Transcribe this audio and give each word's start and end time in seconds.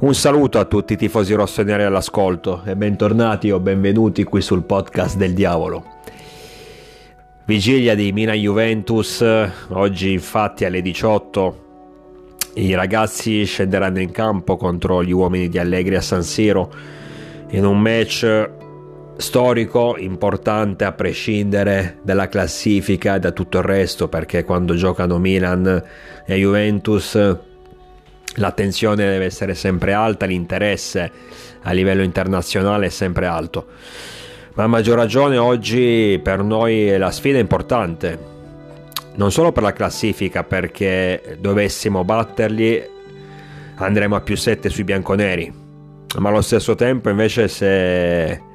Un 0.00 0.14
saluto 0.14 0.58
a 0.58 0.64
tutti 0.64 0.94
i 0.94 0.96
tifosi 0.96 1.34
rossoneri 1.34 1.82
all'ascolto 1.82 2.62
e 2.64 2.74
bentornati 2.74 3.50
o 3.50 3.60
benvenuti 3.60 4.24
qui 4.24 4.40
sul 4.40 4.62
podcast 4.62 5.18
del 5.18 5.34
diavolo. 5.34 5.98
Vigilia 7.44 7.94
di 7.94 8.10
Mina 8.10 8.32
Juventus, 8.32 9.22
oggi 9.68 10.12
infatti 10.12 10.64
alle 10.64 10.80
18 10.80 11.64
i 12.54 12.72
ragazzi 12.72 13.44
scenderanno 13.44 14.00
in 14.00 14.10
campo 14.10 14.56
contro 14.56 15.04
gli 15.04 15.12
uomini 15.12 15.50
di 15.50 15.58
Allegri 15.58 15.96
a 15.96 16.00
San 16.00 16.22
Siro 16.22 16.72
in 17.50 17.66
un 17.66 17.78
match 17.78 18.50
storico 19.18 19.98
importante 19.98 20.84
a 20.84 20.92
prescindere 20.92 21.98
dalla 22.02 22.28
classifica 22.28 23.16
e 23.16 23.18
da 23.18 23.32
tutto 23.32 23.58
il 23.58 23.64
resto 23.64 24.08
perché 24.08 24.44
quando 24.44 24.74
giocano 24.74 25.18
Milan 25.18 25.84
e 26.24 26.34
Juventus 26.36 27.48
l'attenzione 28.36 29.04
deve 29.04 29.24
essere 29.24 29.54
sempre 29.54 29.92
alta, 29.92 30.26
l'interesse 30.26 31.10
a 31.62 31.72
livello 31.72 32.02
internazionale 32.02 32.86
è 32.86 32.90
sempre 32.90 33.26
alto. 33.26 33.66
Ma 34.54 34.64
a 34.64 34.66
maggior 34.66 34.96
ragione 34.96 35.36
oggi 35.36 36.20
per 36.22 36.42
noi 36.42 36.96
la 36.96 37.10
sfida 37.10 37.38
è 37.38 37.40
importante, 37.40 38.18
non 39.14 39.30
solo 39.30 39.52
per 39.52 39.62
la 39.62 39.72
classifica, 39.72 40.44
perché 40.44 41.36
dovessimo 41.40 42.04
batterli 42.04 42.98
andremo 43.76 44.16
a 44.16 44.20
più 44.20 44.36
7 44.36 44.68
sui 44.68 44.84
bianconeri, 44.84 45.52
ma 46.18 46.28
allo 46.28 46.42
stesso 46.42 46.74
tempo 46.74 47.08
invece 47.08 47.48
se 47.48 48.48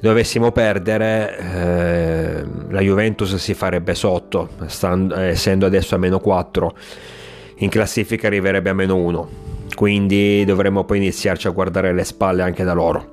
dovessimo 0.00 0.52
perdere 0.52 1.38
eh, 1.38 2.44
la 2.68 2.80
Juventus 2.80 3.36
si 3.36 3.54
farebbe 3.54 3.94
sotto, 3.94 4.50
stando, 4.66 5.16
essendo 5.16 5.64
adesso 5.64 5.94
a 5.94 5.98
meno 5.98 6.18
4 6.18 6.74
in 7.56 7.68
classifica 7.68 8.26
arriverebbe 8.26 8.70
a 8.70 8.74
meno 8.74 8.96
1, 8.96 9.28
quindi 9.74 10.44
dovremmo 10.44 10.84
poi 10.84 10.98
iniziarci 10.98 11.46
a 11.46 11.50
guardare 11.50 11.92
le 11.92 12.04
spalle 12.04 12.42
anche 12.42 12.64
da 12.64 12.72
loro. 12.72 13.12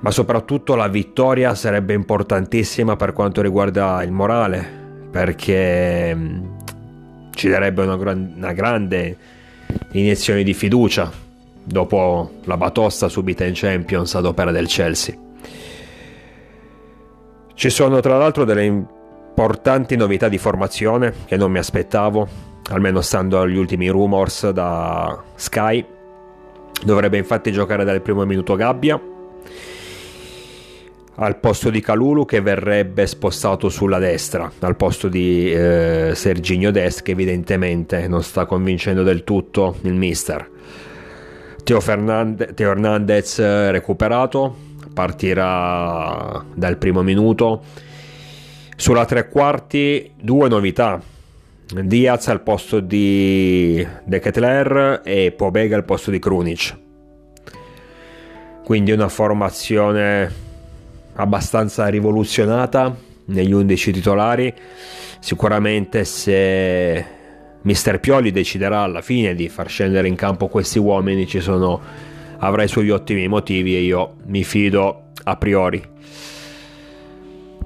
Ma 0.00 0.10
soprattutto 0.10 0.74
la 0.74 0.88
vittoria 0.88 1.54
sarebbe 1.54 1.94
importantissima 1.94 2.96
per 2.96 3.12
quanto 3.12 3.42
riguarda 3.42 4.02
il 4.02 4.12
morale, 4.12 4.64
perché 5.10 6.14
mm, 6.14 6.44
ci 7.30 7.48
darebbe 7.48 7.82
una, 7.82 7.96
gran- 7.96 8.34
una 8.36 8.52
grande 8.52 9.16
iniezione 9.92 10.42
di 10.42 10.54
fiducia 10.54 11.10
dopo 11.64 12.30
la 12.44 12.56
batosta 12.56 13.08
subita 13.08 13.44
in 13.44 13.52
Champions 13.54 14.14
ad 14.14 14.26
opera 14.26 14.52
del 14.52 14.68
Chelsea. 14.68 15.14
Ci 17.54 17.70
sono 17.70 18.00
tra 18.00 18.18
l'altro 18.18 18.44
delle 18.44 18.84
importanti 19.36 19.96
novità 19.96 20.30
di 20.30 20.38
formazione 20.38 21.12
che 21.26 21.36
non 21.36 21.50
mi 21.52 21.58
aspettavo, 21.58 22.26
almeno 22.70 23.02
stando 23.02 23.38
agli 23.38 23.58
ultimi 23.58 23.86
rumors 23.88 24.48
da 24.48 25.22
Sky. 25.34 25.84
Dovrebbe 26.82 27.18
infatti 27.18 27.52
giocare 27.52 27.84
dal 27.84 28.00
primo 28.00 28.24
minuto 28.24 28.54
Gabbia 28.54 28.98
al 31.18 31.38
posto 31.38 31.68
di 31.68 31.82
Calulu 31.82 32.24
che 32.24 32.40
verrebbe 32.40 33.06
spostato 33.06 33.70
sulla 33.70 33.98
destra 33.98 34.50
al 34.60 34.76
posto 34.76 35.08
di 35.08 35.50
eh, 35.50 36.12
Serginio 36.14 36.70
Dest 36.70 37.00
che 37.00 37.12
evidentemente 37.12 38.06
non 38.06 38.22
sta 38.22 38.44
convincendo 38.44 39.02
del 39.02 39.24
tutto 39.24 39.76
il 39.82 39.94
mister 39.94 40.46
Teo, 41.64 41.80
Fernande- 41.80 42.52
Teo 42.52 42.70
Hernandez 42.70 43.38
recuperato 43.70 44.54
partirà 44.92 46.44
dal 46.54 46.76
primo 46.76 47.02
minuto 47.02 47.62
sulla 48.76 49.06
tre 49.06 49.28
quarti 49.28 50.12
due 50.20 50.48
novità. 50.48 51.00
Diaz 51.68 52.28
al 52.28 52.42
posto 52.42 52.78
di 52.78 53.84
De 54.04 54.20
Ketler 54.20 55.00
e 55.04 55.32
Pobega 55.32 55.74
al 55.74 55.84
posto 55.84 56.12
di 56.12 56.20
Krunic. 56.20 56.76
Quindi 58.62 58.92
una 58.92 59.08
formazione 59.08 60.32
abbastanza 61.14 61.88
rivoluzionata 61.88 62.94
negli 63.26 63.52
11 63.52 63.92
titolari. 63.92 64.54
Sicuramente 65.18 66.04
se 66.04 67.04
Mister 67.62 67.98
Pioli 67.98 68.30
deciderà 68.30 68.82
alla 68.82 69.00
fine 69.00 69.34
di 69.34 69.48
far 69.48 69.68
scendere 69.68 70.06
in 70.06 70.14
campo 70.14 70.46
questi 70.46 70.78
uomini 70.78 71.26
ci 71.26 71.40
sono 71.40 71.80
avrà 72.38 72.62
i 72.62 72.68
suoi 72.68 72.90
ottimi 72.90 73.26
motivi 73.26 73.74
e 73.74 73.80
io 73.80 74.16
mi 74.26 74.44
fido 74.44 75.04
a 75.24 75.36
priori 75.36 75.82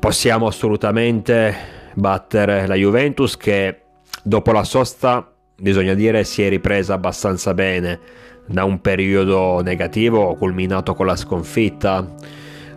possiamo 0.00 0.46
assolutamente 0.46 1.54
battere 1.92 2.66
la 2.66 2.74
Juventus 2.74 3.36
che 3.36 3.82
dopo 4.22 4.50
la 4.50 4.64
sosta 4.64 5.30
bisogna 5.54 5.92
dire 5.92 6.24
si 6.24 6.42
è 6.42 6.48
ripresa 6.48 6.94
abbastanza 6.94 7.52
bene 7.52 8.00
da 8.46 8.64
un 8.64 8.80
periodo 8.80 9.60
negativo 9.60 10.34
culminato 10.36 10.94
con 10.94 11.04
la 11.04 11.16
sconfitta 11.16 12.14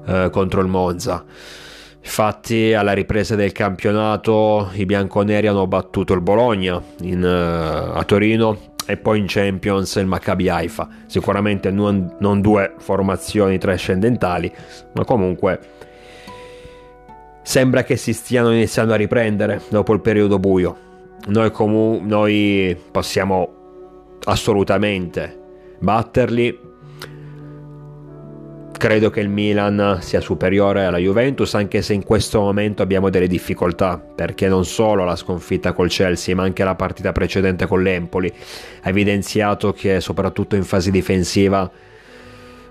eh, 0.06 0.30
contro 0.32 0.60
il 0.60 0.68
Monza. 0.68 1.24
Infatti 2.02 2.74
alla 2.74 2.92
ripresa 2.92 3.36
del 3.36 3.54
campionato 3.54 4.70
i 4.74 4.86
bianconeri 4.86 5.48
hanno 5.48 5.66
battuto 5.66 6.14
il 6.14 6.20
Bologna 6.20 6.82
in, 7.00 7.24
uh, 7.24 7.98
a 7.98 8.04
Torino 8.04 8.72
e 8.86 8.98
poi 8.98 9.20
in 9.20 9.26
Champions 9.28 9.96
il 9.96 10.06
Maccabi 10.06 10.50
Haifa. 10.50 10.90
Sicuramente 11.06 11.72
non, 11.72 12.18
non 12.20 12.42
due 12.42 12.74
formazioni 12.78 13.58
trascendentali, 13.58 14.52
ma 14.92 15.06
comunque 15.06 15.60
sembra 17.44 17.84
che 17.84 17.98
si 17.98 18.14
stiano 18.14 18.52
iniziando 18.52 18.94
a 18.94 18.98
riprendere 18.98 19.62
dopo 19.70 19.94
il 19.94 20.02
periodo 20.02 20.40
buio. 20.40 20.78
Noi, 21.28 21.52
comu- 21.52 22.02
noi 22.02 22.76
possiamo 22.92 24.18
assolutamente 24.24 25.40
batterli. 25.80 26.72
Credo 28.76 29.10
che 29.10 29.22
il 29.22 29.30
Milan 29.30 30.00
sia 30.02 30.20
superiore 30.20 30.84
alla 30.84 30.98
Juventus, 30.98 31.54
anche 31.54 31.82
se 31.82 31.94
in 31.94 32.04
questo 32.04 32.42
momento 32.42 32.82
abbiamo 32.82 33.10
delle 33.10 33.28
difficoltà, 33.28 33.98
perché 33.98 34.50
non 34.50 34.66
solo 34.66 35.06
la 35.06 35.16
sconfitta 35.16 35.72
col 35.72 35.88
Chelsea, 35.88 36.36
ma 36.36 36.44
anche 36.44 36.66
la 36.66 36.76
partita 36.76 37.14
precedente 37.14 37.66
con 37.66 37.82
l'Empoli 37.82 38.34
ha 38.82 38.90
evidenziato 38.90 39.72
che 39.72 40.02
soprattutto 40.02 40.56
in 40.56 40.64
fase 40.64 40.92
difensiva 40.92 41.70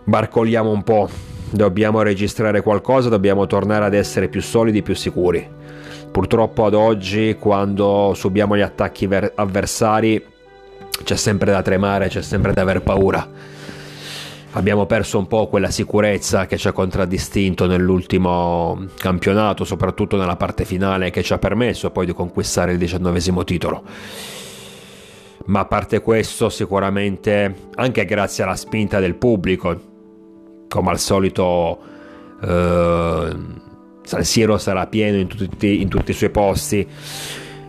barcolliamo 0.05 0.71
un 0.71 0.83
po' 0.83 1.09
dobbiamo 1.53 2.03
registrare 2.03 2.63
qualcosa, 2.63 3.09
dobbiamo 3.09 3.47
tornare 3.47 3.85
ad 3.85 3.95
essere 3.95 4.29
più 4.29 4.41
solidi, 4.41 4.83
più 4.83 4.95
sicuri. 4.95 5.47
Purtroppo 6.11 6.67
ad 6.67 6.75
oggi, 6.75 7.37
quando 7.39 8.13
subiamo 8.15 8.57
gli 8.57 8.61
attacchi 8.61 9.09
avversari, 9.35 10.23
c'è 11.05 11.17
sempre 11.17 11.51
da 11.53 11.63
tremare, 11.63 12.09
c'è 12.09 12.23
sempre 12.23 12.53
da 12.53 12.63
aver 12.63 12.83
paura. 12.83 13.27
Abbiamo 14.55 14.85
perso 14.85 15.19
un 15.19 15.27
po' 15.27 15.47
quella 15.47 15.71
sicurezza 15.71 16.45
che 16.45 16.59
ci 16.59 16.69
ha 16.69 16.73
contraddistinto 16.73 17.67
nell'ultimo 17.67 18.87
campionato, 18.99 19.65
soprattutto 19.65 20.19
nella 20.19 20.37
parte 20.37 20.67
finale, 20.67 21.11
che 21.11 21.23
ci 21.23 21.33
ha 21.33 21.39
permesso 21.39 21.91
poi 21.91 22.05
di 22.05 22.13
conquistare 22.13 22.73
il 22.73 22.79
diciannovesimo 22.79 23.45
titolo. 23.45 23.83
Ma 25.47 25.61
a 25.61 25.65
parte 25.65 26.03
questo, 26.03 26.51
sicuramente 26.51 27.55
anche 27.77 28.05
grazie 28.05 28.45
alla 28.45 28.55
spinta 28.55 29.01
del 29.01 29.15
pubblico, 29.15 29.92
come 30.73 30.89
al 30.89 30.99
solito 30.99 31.79
eh, 32.43 33.37
San 34.03 34.25
Siro 34.25 34.57
sarà 34.57 34.87
pieno 34.87 35.19
in 35.19 35.29
tutti, 35.29 35.83
in 35.83 35.89
tutti, 35.89 36.13
i 36.13 36.15
suoi 36.15 36.31
posti. 36.31 36.89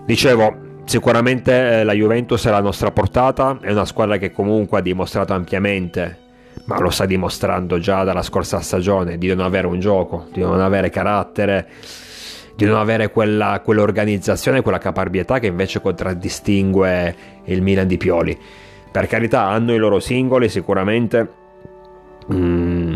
Dicevo, 0.06 0.56
sicuramente 0.86 1.81
eh, 1.81 1.84
la 1.84 1.92
Juventus 1.92 2.46
è 2.46 2.50
la 2.50 2.62
nostra 2.62 2.92
portata, 2.92 3.59
è 3.62 3.72
una 3.72 3.84
squadra 3.84 4.16
che 4.18 4.31
comunque 4.31 4.80
ha 4.80 4.81
dimostrato 4.81 5.34
ampiamente, 5.34 6.18
ma 6.66 6.80
lo 6.80 6.90
sta 6.90 7.06
dimostrando 7.06 7.78
già 7.78 8.06
dalla 8.06 8.24
scorsa 8.24 8.62
stagione, 8.62 9.18
di 9.18 9.28
non 9.28 9.42
avere 9.42 9.68
un 9.68 9.81
gioco, 9.81 10.28
di 10.31 10.40
non 10.40 10.62
avere 10.62 10.90
carattere, 10.90 11.68
di 12.56 12.63
non 12.63 12.78
avere 12.78 13.12
quella, 13.12 13.59
quell'organizzazione, 13.62 14.62
quella 14.62 14.77
caparbietà 14.77 15.39
che 15.39 15.48
invece 15.48 15.81
contraddistingue 15.81 17.16
il 17.45 17.62
Milan 17.62 17.88
di 17.88 17.98
Pioli. 17.98 18.39
Per 18.89 19.07
carità, 19.07 19.48
hanno 19.48 19.74
i 19.74 19.77
loro 19.77 20.00
singoli 20.00 20.48
sicuramente 20.48 21.42
Mm, 22.31 22.96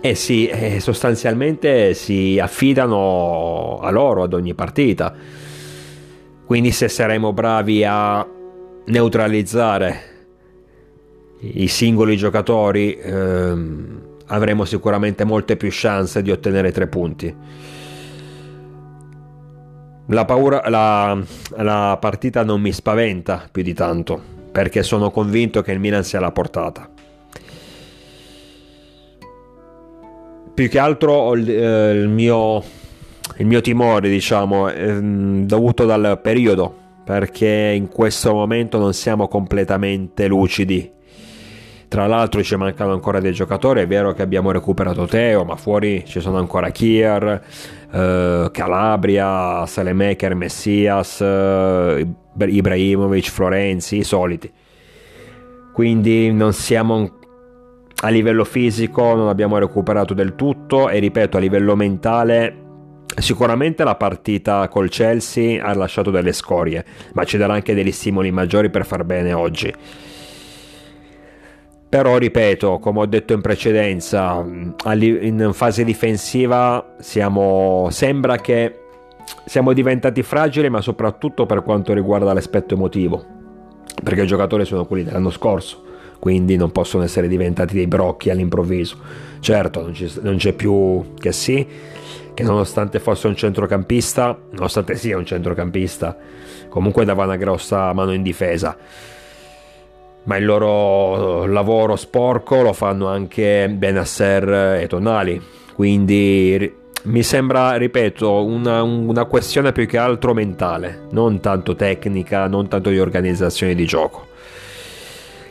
e 0.00 0.14
si, 0.14 0.46
eh, 0.46 0.80
sostanzialmente 0.80 1.94
si 1.94 2.38
affidano 2.38 3.78
a 3.80 3.90
loro 3.90 4.22
ad 4.22 4.34
ogni 4.34 4.54
partita. 4.54 5.14
Quindi 6.44 6.70
se 6.72 6.88
saremo 6.88 7.32
bravi 7.32 7.84
a 7.84 8.26
neutralizzare 8.86 10.12
i 11.40 11.68
singoli 11.68 12.16
giocatori 12.16 12.98
ehm, 12.98 14.00
avremo 14.26 14.64
sicuramente 14.64 15.24
molte 15.24 15.56
più 15.56 15.68
chance 15.70 16.22
di 16.22 16.30
ottenere 16.30 16.72
tre 16.72 16.86
punti. 16.86 17.34
La, 20.08 20.24
paura, 20.26 20.68
la, 20.68 21.18
la 21.56 21.96
partita 21.98 22.44
non 22.44 22.60
mi 22.60 22.72
spaventa 22.72 23.48
più 23.50 23.62
di 23.62 23.72
tanto 23.72 24.20
perché 24.52 24.82
sono 24.82 25.10
convinto 25.10 25.62
che 25.62 25.72
il 25.72 25.80
Milan 25.80 26.04
sia 26.04 26.18
alla 26.18 26.30
portata. 26.30 26.88
Più 30.54 30.68
che 30.68 30.78
altro 30.78 31.34
il, 31.34 31.50
eh, 31.50 31.92
il, 31.94 32.08
mio, 32.08 32.62
il 33.38 33.46
mio 33.46 33.60
timore, 33.60 34.08
diciamo, 34.08 34.68
è 34.68 34.92
mm, 34.92 35.42
dovuto 35.44 35.84
dal 35.84 36.20
periodo, 36.22 36.72
perché 37.04 37.72
in 37.74 37.88
questo 37.88 38.32
momento 38.32 38.78
non 38.78 38.94
siamo 38.94 39.26
completamente 39.26 40.28
lucidi. 40.28 40.92
Tra 41.88 42.06
l'altro 42.06 42.42
ci 42.42 42.56
mancano 42.56 42.92
ancora 42.92 43.20
dei 43.20 43.32
giocatori, 43.32 43.80
è 43.80 43.86
vero 43.86 44.12
che 44.14 44.22
abbiamo 44.22 44.50
recuperato 44.50 45.06
Teo, 45.06 45.44
ma 45.44 45.54
fuori 45.56 46.04
ci 46.06 46.20
sono 46.20 46.38
ancora 46.38 46.70
Kier, 46.70 47.42
eh, 47.92 48.48
Calabria, 48.50 49.64
Salemaker, 49.66 50.34
Messias, 50.34 51.20
eh, 51.20 52.06
Ibrahimovic, 52.36 53.28
Florenzi, 53.28 53.98
i 53.98 54.02
soliti. 54.02 54.50
Quindi 55.72 56.32
non 56.32 56.52
siamo 56.52 57.18
a 58.04 58.08
livello 58.08 58.44
fisico 58.44 59.14
non 59.14 59.28
abbiamo 59.28 59.58
recuperato 59.58 60.14
del 60.14 60.34
tutto 60.34 60.88
e 60.88 60.98
ripeto 60.98 61.36
a 61.36 61.40
livello 61.40 61.74
mentale 61.74 62.62
Sicuramente 63.16 63.84
la 63.84 63.94
partita 63.94 64.66
col 64.68 64.88
Chelsea 64.88 65.64
ha 65.64 65.72
lasciato 65.74 66.10
delle 66.10 66.32
scorie, 66.32 66.84
ma 67.12 67.22
ci 67.22 67.36
darà 67.36 67.52
anche 67.54 67.72
degli 67.72 67.92
stimoli 67.92 68.32
maggiori 68.32 68.70
per 68.70 68.84
far 68.84 69.04
bene 69.04 69.32
oggi. 69.32 69.72
Però 71.88 72.16
ripeto, 72.16 72.80
come 72.80 73.00
ho 73.00 73.06
detto 73.06 73.32
in 73.32 73.40
precedenza, 73.40 74.44
in 74.44 75.50
fase 75.52 75.84
difensiva 75.84 76.94
siamo, 76.98 77.86
sembra 77.90 78.36
che 78.38 78.80
siamo 79.44 79.72
diventati 79.72 80.24
fragili, 80.24 80.68
ma 80.68 80.80
soprattutto 80.80 81.46
per 81.46 81.62
quanto 81.62 81.92
riguarda 81.94 82.32
l'aspetto 82.32 82.74
emotivo, 82.74 83.24
perché 84.02 84.22
i 84.22 84.26
giocatori 84.26 84.64
sono 84.64 84.86
quelli 84.86 85.04
dell'anno 85.04 85.30
scorso, 85.30 85.84
quindi 86.18 86.56
non 86.56 86.72
possono 86.72 87.04
essere 87.04 87.28
diventati 87.28 87.74
dei 87.74 87.86
brocchi 87.86 88.30
all'improvviso. 88.30 88.96
Certo, 89.40 89.82
non, 89.82 89.94
non 90.22 90.36
c'è 90.36 90.52
più 90.52 91.14
che 91.18 91.32
sì, 91.32 91.66
che 92.32 92.42
nonostante 92.42 92.98
fosse 92.98 93.26
un 93.26 93.36
centrocampista, 93.36 94.36
nonostante 94.50 94.96
sia 94.96 95.16
un 95.16 95.24
centrocampista, 95.24 96.16
comunque 96.68 97.04
dava 97.04 97.24
una 97.24 97.36
grossa 97.36 97.92
mano 97.92 98.12
in 98.12 98.22
difesa. 98.22 98.76
Ma 100.24 100.36
il 100.36 100.44
loro 100.46 101.44
lavoro 101.44 101.96
sporco 101.96 102.62
lo 102.62 102.72
fanno 102.72 103.08
anche 103.08 103.68
Benasser 103.68 104.80
e 104.80 104.86
Tonali. 104.86 105.40
Quindi 105.74 106.82
mi 107.04 107.22
sembra, 107.22 107.76
ripeto, 107.76 108.44
una, 108.44 108.82
una, 108.82 109.24
questione 109.26 109.72
più 109.72 109.86
che 109.86 109.98
altro 109.98 110.32
mentale, 110.32 111.06
non 111.10 111.40
tanto 111.40 111.76
tecnica, 111.76 112.46
non 112.46 112.68
tanto 112.68 112.88
di 112.88 112.98
organizzazione 112.98 113.74
di 113.74 113.84
gioco. 113.84 114.28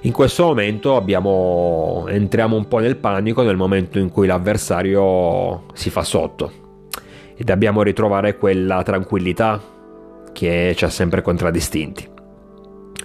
In 0.05 0.11
questo 0.11 0.43
momento 0.43 0.97
abbiamo, 0.97 2.03
entriamo 2.09 2.57
un 2.57 2.67
po' 2.67 2.79
nel 2.79 2.97
panico 2.97 3.41
nel 3.41 3.55
momento 3.55 3.99
in 3.99 4.09
cui 4.09 4.27
l'avversario 4.27 5.63
si 5.73 5.89
fa 5.89 6.03
sotto 6.03 6.51
e 7.33 7.41
dobbiamo 7.45 7.81
ritrovare 7.83 8.35
quella 8.37 8.83
tranquillità 8.83 9.61
che 10.33 10.73
ci 10.75 10.83
ha 10.83 10.89
sempre 10.89 11.21
contraddistinti. 11.21 12.09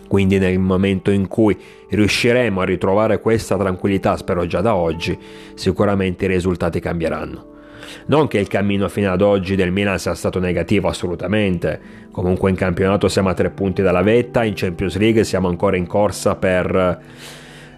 Quindi 0.09 0.39
nel 0.39 0.59
momento 0.59 1.13
in 1.13 1.29
cui 1.29 1.57
riusciremo 1.89 2.61
a 2.61 2.65
ritrovare 2.65 3.21
questa 3.21 3.57
tranquillità, 3.57 4.17
spero 4.17 4.45
già 4.47 4.61
da 4.61 4.75
oggi, 4.75 5.17
sicuramente 5.55 6.25
i 6.25 6.29
risultati 6.29 6.81
cambieranno. 6.81 7.58
Non 8.07 8.29
che 8.29 8.39
il 8.39 8.49
cammino 8.49 8.89
fino 8.89 9.13
ad 9.13 9.23
oggi 9.23 9.57
del 9.57 9.71
Milan 9.71 9.99
sia 9.99 10.15
stato 10.15 10.39
negativo 10.39 10.89
assolutamente, 10.89 11.81
comunque 12.11 12.51
in 12.51 12.57
campionato 12.57 13.09
siamo 13.09 13.29
a 13.29 13.35
tre 13.35 13.51
punti 13.51 13.83
dalla 13.83 14.03
vetta, 14.03 14.45
in 14.45 14.55
Champions 14.55 14.97
League 14.97 15.25
siamo 15.25 15.49
ancora 15.49 15.77
in 15.77 15.87
corsa 15.87 16.35
per 16.37 17.01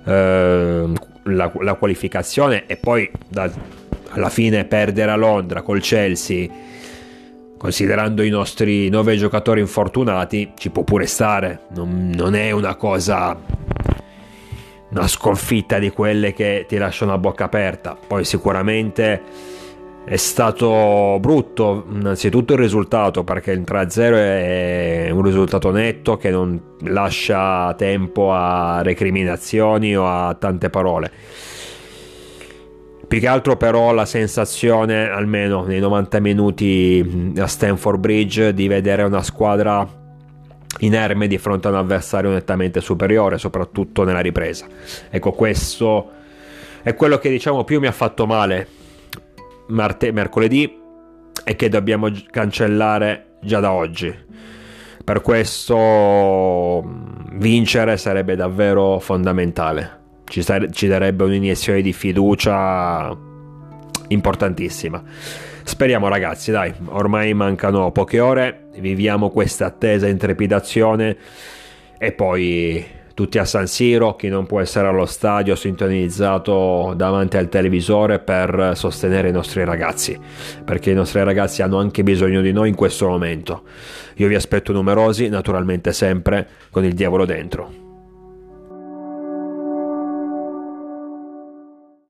eh, 0.04 0.88
la, 1.24 1.52
la, 1.60 1.74
qualificazione 1.74 2.66
e 2.66 2.76
poi 2.76 3.10
da, 3.28 3.50
alla 4.10 4.28
fine 4.28 4.64
perdere 4.64 5.10
a 5.10 5.16
Londra 5.16 5.62
col 5.62 5.80
Chelsea, 5.80 6.48
considerando 7.56 8.22
i 8.22 8.30
nostri 8.30 8.88
nove 8.88 9.16
giocatori 9.16 9.60
infortunati, 9.60 10.52
ci 10.56 10.70
può 10.70 10.82
pure 10.82 11.06
stare. 11.06 11.60
Non, 11.74 12.10
non 12.14 12.34
è 12.34 12.50
una 12.50 12.74
cosa, 12.74 13.38
una 14.90 15.06
sconfitta 15.06 15.78
di 15.78 15.90
quelle 15.90 16.32
che 16.32 16.64
ti 16.66 16.76
lasciano 16.76 17.12
a 17.12 17.18
bocca 17.18 17.44
aperta. 17.44 17.96
Poi 18.06 18.24
sicuramente 18.24 19.22
è 20.04 20.16
stato 20.16 21.18
brutto 21.20 21.86
innanzitutto 21.90 22.54
il 22.54 22.58
risultato 22.58 23.22
perché 23.22 23.52
il 23.52 23.60
3-0 23.60 24.14
è 24.14 25.10
un 25.12 25.22
risultato 25.22 25.70
netto 25.70 26.16
che 26.16 26.30
non 26.30 26.60
lascia 26.84 27.74
tempo 27.74 28.32
a 28.32 28.82
recriminazioni 28.82 29.96
o 29.96 30.06
a 30.08 30.34
tante 30.34 30.70
parole 30.70 31.10
più 33.10 33.18
che 33.18 33.26
altro 33.26 33.56
però 33.56 33.92
la 33.92 34.04
sensazione, 34.04 35.08
almeno 35.08 35.64
nei 35.64 35.80
90 35.80 36.20
minuti 36.20 37.32
a 37.38 37.48
Stanford 37.48 37.98
Bridge, 37.98 38.54
di 38.54 38.68
vedere 38.68 39.02
una 39.02 39.24
squadra 39.24 39.84
inerme 40.78 41.26
di 41.26 41.36
fronte 41.36 41.66
a 41.66 41.70
un 41.70 41.78
avversario 41.78 42.30
nettamente 42.30 42.80
superiore, 42.80 43.36
soprattutto 43.36 44.04
nella 44.04 44.20
ripresa. 44.20 44.66
Ecco, 45.10 45.32
questo 45.32 46.08
è 46.84 46.94
quello 46.94 47.18
che 47.18 47.30
diciamo 47.30 47.64
più 47.64 47.80
mi 47.80 47.88
ha 47.88 47.92
fatto 47.92 48.26
male 48.26 48.68
Marte- 49.70 50.12
mercoledì 50.12 50.78
e 51.44 51.56
che 51.56 51.68
dobbiamo 51.68 52.10
cancellare 52.30 53.36
già 53.40 53.60
da 53.60 53.72
oggi. 53.72 54.14
Per 55.02 55.22
questo 55.22 56.84
vincere 57.32 57.96
sarebbe 57.96 58.36
davvero 58.36 58.98
fondamentale 58.98 59.98
ci, 60.30 60.42
sare- 60.42 60.70
ci 60.70 60.86
darebbe 60.86 61.24
un'iniezione 61.24 61.82
di 61.82 61.92
fiducia 61.92 63.14
importantissima. 64.08 65.02
Speriamo 65.62 66.08
ragazzi, 66.08 66.50
dai, 66.50 66.72
ormai 66.86 67.34
mancano 67.34 67.90
poche 67.90 68.20
ore, 68.20 68.68
viviamo 68.78 69.28
questa 69.28 69.66
attesa 69.66 70.06
in 70.06 70.16
trepidazione 70.16 71.16
e 71.98 72.12
poi 72.12 72.84
tutti 73.20 73.36
a 73.36 73.44
San 73.44 73.66
Siro, 73.66 74.16
chi 74.16 74.28
non 74.28 74.46
può 74.46 74.62
essere 74.62 74.88
allo 74.88 75.04
stadio 75.04 75.54
sintonizzato 75.54 76.94
davanti 76.96 77.36
al 77.36 77.50
televisore 77.50 78.18
per 78.18 78.72
sostenere 78.74 79.28
i 79.28 79.32
nostri 79.32 79.62
ragazzi, 79.62 80.18
perché 80.64 80.92
i 80.92 80.94
nostri 80.94 81.22
ragazzi 81.22 81.60
hanno 81.60 81.78
anche 81.78 82.02
bisogno 82.02 82.40
di 82.40 82.50
noi 82.50 82.70
in 82.70 82.74
questo 82.74 83.08
momento. 83.08 83.64
Io 84.14 84.26
vi 84.26 84.36
aspetto 84.36 84.72
numerosi, 84.72 85.28
naturalmente 85.28 85.92
sempre 85.92 86.48
con 86.70 86.82
il 86.82 86.94
diavolo 86.94 87.26
dentro. 87.26 87.89